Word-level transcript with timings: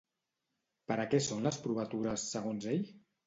Per 0.91 0.97
a 1.03 1.05
què 1.11 1.19
són 1.27 1.45
les 1.49 1.61
provatures 1.67 2.23
segons 2.33 2.67
ell? 2.75 2.89